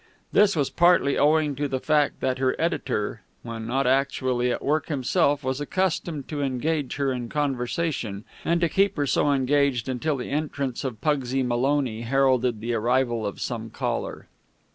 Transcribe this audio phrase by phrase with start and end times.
[0.31, 4.87] This was partly owing to the fact that her editor, when not actually at work
[4.87, 10.17] himself, was accustomed to engage her in conversation, and to keep her so engaged until
[10.17, 14.27] the entrance of Pugsy Maloney heralded the arrival of some caller.